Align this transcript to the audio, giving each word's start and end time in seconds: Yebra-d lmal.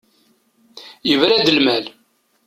Yebra-d 1.09 1.47
lmal. 1.57 1.85